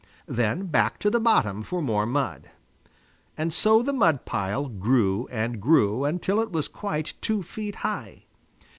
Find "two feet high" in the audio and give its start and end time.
7.21-8.23